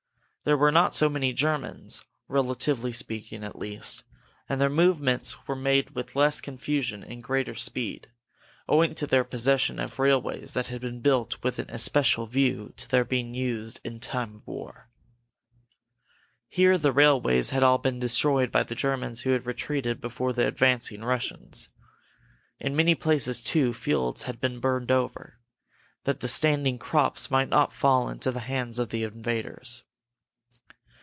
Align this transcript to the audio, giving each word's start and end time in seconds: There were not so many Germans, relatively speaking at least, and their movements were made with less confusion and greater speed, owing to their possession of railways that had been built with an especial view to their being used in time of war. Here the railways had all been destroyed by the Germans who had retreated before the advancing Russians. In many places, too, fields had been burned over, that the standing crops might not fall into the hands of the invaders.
There 0.43 0.57
were 0.57 0.71
not 0.71 0.95
so 0.95 1.07
many 1.07 1.33
Germans, 1.33 2.03
relatively 2.27 2.91
speaking 2.91 3.43
at 3.43 3.59
least, 3.59 4.01
and 4.49 4.59
their 4.59 4.71
movements 4.71 5.45
were 5.47 5.55
made 5.55 5.91
with 5.91 6.15
less 6.15 6.41
confusion 6.41 7.03
and 7.03 7.21
greater 7.21 7.53
speed, 7.53 8.07
owing 8.67 8.95
to 8.95 9.05
their 9.05 9.23
possession 9.23 9.77
of 9.79 9.99
railways 9.99 10.55
that 10.55 10.69
had 10.69 10.81
been 10.81 10.99
built 10.99 11.43
with 11.43 11.59
an 11.59 11.69
especial 11.69 12.25
view 12.25 12.73
to 12.77 12.89
their 12.89 13.05
being 13.05 13.35
used 13.35 13.81
in 13.83 13.99
time 13.99 14.37
of 14.37 14.47
war. 14.47 14.89
Here 16.47 16.75
the 16.79 16.91
railways 16.91 17.51
had 17.51 17.61
all 17.61 17.77
been 17.77 17.99
destroyed 17.99 18.51
by 18.51 18.63
the 18.63 18.73
Germans 18.73 19.21
who 19.21 19.33
had 19.33 19.45
retreated 19.45 20.01
before 20.01 20.33
the 20.33 20.47
advancing 20.47 21.03
Russians. 21.03 21.69
In 22.59 22.75
many 22.75 22.95
places, 22.95 23.43
too, 23.43 23.73
fields 23.73 24.23
had 24.23 24.41
been 24.41 24.59
burned 24.59 24.89
over, 24.89 25.37
that 26.05 26.19
the 26.19 26.27
standing 26.27 26.79
crops 26.79 27.29
might 27.29 27.49
not 27.49 27.71
fall 27.73 28.09
into 28.09 28.31
the 28.31 28.39
hands 28.39 28.79
of 28.79 28.89
the 28.89 29.03
invaders. 29.03 29.83